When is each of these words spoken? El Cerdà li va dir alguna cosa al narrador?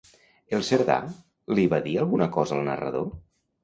El 0.57 0.63
Cerdà 0.69 0.95
li 1.59 1.69
va 1.77 1.83
dir 1.87 1.97
alguna 2.07 2.33
cosa 2.41 2.61
al 2.61 2.69
narrador? 2.75 3.11